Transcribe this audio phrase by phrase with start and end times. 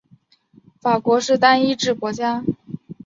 [0.81, 2.43] 法国是单一制国家。